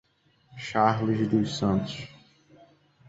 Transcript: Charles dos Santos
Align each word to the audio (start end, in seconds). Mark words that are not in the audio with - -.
Charles 0.57 1.27
dos 1.29 1.47
Santos 1.59 2.07